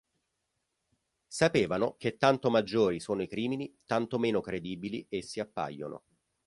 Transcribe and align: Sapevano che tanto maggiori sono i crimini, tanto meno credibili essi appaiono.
Sapevano 1.27 1.93
che 1.99 2.17
tanto 2.17 2.49
maggiori 2.49 2.99
sono 2.99 3.21
i 3.21 3.27
crimini, 3.27 3.71
tanto 3.85 4.17
meno 4.17 4.41
credibili 4.41 5.05
essi 5.07 5.39
appaiono. 5.39 6.05